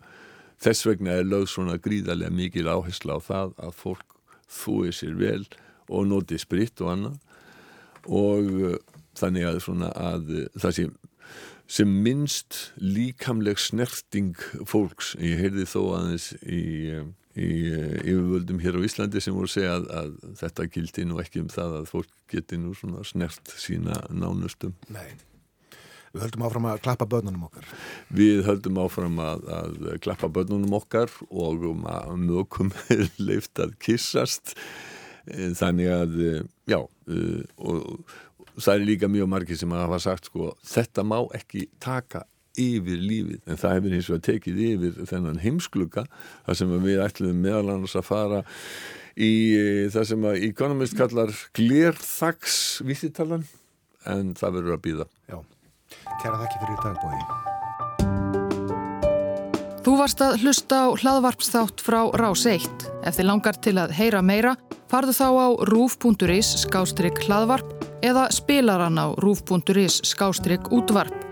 Þess 0.63 0.87
vegna 0.87 1.19
er 1.19 1.29
lögð 1.29 1.53
svona 1.53 1.79
gríðarlega 1.83 2.35
mikil 2.35 2.69
áhersla 2.71 3.19
á 3.19 3.21
það 3.23 3.55
að 3.67 3.77
fólk 3.79 4.17
þúi 4.53 4.93
sér 4.95 5.15
vel 5.19 5.45
og 5.89 6.07
noti 6.11 6.39
spritt 6.39 6.81
og 6.83 6.93
annað 6.93 7.19
og 8.07 8.51
uh, 8.51 8.77
þannig 9.19 9.47
að, 9.49 9.87
að 9.95 10.31
það 10.59 10.77
sé 10.79 10.87
sem 11.73 11.89
minnst 12.05 12.59
líkamleg 12.77 13.61
snerting 13.61 14.37
fólks. 14.69 15.15
Ég 15.23 15.41
heyrði 15.41 15.65
þó 15.71 15.81
aðeins 15.97 16.33
í 16.45 16.63
í 17.39 17.49
yfirvöldum 17.73 18.61
hér 18.63 18.77
á 18.77 18.85
Íslandi 18.85 19.23
sem 19.25 19.35
voru 19.35 19.49
að 19.49 19.55
segja 19.55 19.75
að, 19.79 19.91
að 19.99 20.39
þetta 20.43 20.69
gildi 20.75 21.05
nú 21.09 21.21
ekki 21.23 21.43
um 21.43 21.51
það 21.53 21.77
að 21.81 21.91
fólk 21.93 22.17
geti 22.33 22.59
nú 22.61 22.73
svona 22.77 23.05
snert 23.09 23.53
sína 23.61 23.99
nánustum. 24.13 24.75
Nei, 24.93 25.15
við 26.13 26.27
höldum 26.27 26.47
áfram 26.49 26.69
að 26.71 26.83
klappa 26.85 27.09
börnunum 27.15 27.47
okkar. 27.49 27.69
Við 28.13 28.43
höldum 28.49 28.81
áfram 28.85 29.23
að, 29.25 29.47
að 29.59 29.79
klappa 30.05 30.33
börnunum 30.33 30.77
okkar 30.77 31.15
og 31.31 31.65
um 31.73 31.87
að 31.89 32.19
mögum 32.27 32.75
leift 33.23 33.61
að 33.65 33.79
kissast 33.83 34.57
þannig 35.57 35.89
að, 35.95 36.15
já, 36.67 36.81
og, 36.83 38.13
og 38.51 38.59
það 38.59 38.75
er 38.75 38.87
líka 38.89 39.09
mjög 39.11 39.29
margi 39.31 39.57
sem 39.57 39.73
að 39.73 39.85
hafa 39.87 40.01
sagt 40.03 40.29
sko, 40.29 40.51
þetta 40.67 41.05
má 41.07 41.21
ekki 41.37 41.69
taka 41.81 42.25
yfir 42.59 42.99
lífið, 43.01 43.39
en 43.47 43.61
það 43.61 43.77
hefur 43.77 43.95
eins 43.97 44.11
og 44.11 44.19
að 44.19 44.25
tekið 44.29 44.59
yfir 44.67 44.99
þennan 45.09 45.41
heimskluka 45.43 46.05
þar 46.47 46.59
sem 46.59 46.75
við 46.85 47.05
ætlum 47.05 47.41
meðal 47.45 47.77
annars 47.77 47.97
að 47.97 48.09
fara 48.09 48.43
í 49.17 49.33
það 49.93 50.09
sem 50.09 50.27
að 50.29 50.45
Economist 50.49 50.97
kallar 50.99 51.33
glerþags 51.57 52.59
vísitalan, 52.87 53.47
en 54.09 54.35
það 54.39 54.59
verður 54.59 54.77
að 54.77 54.85
býða. 54.87 55.09
Já, 55.31 55.39
kæra 56.23 56.43
þakki 56.45 56.63
fyrir 56.65 56.85
dagbóði. 56.85 57.51
Þú 59.83 59.97
varst 59.99 60.21
að 60.23 60.37
hlusta 60.45 60.77
á 60.79 60.95
hlaðvarpsþátt 60.95 61.83
frá 61.83 61.99
Rás 62.15 62.45
1. 62.47 62.85
Ef 63.03 63.17
þið 63.19 63.27
langar 63.27 63.59
til 63.59 63.75
að 63.83 63.97
heyra 63.99 64.21
meira, 64.23 64.55
farðu 64.93 65.17
þá 65.19 65.27
á 65.43 65.49
rúf.is 65.73 66.53
skástrygg 66.63 67.19
hlaðvarp 67.27 67.89
eða 68.07 68.29
spilaran 68.35 69.01
á 69.03 69.11
rúf.is 69.19 69.99
skástrygg 70.07 70.71
útvarp. 70.71 71.32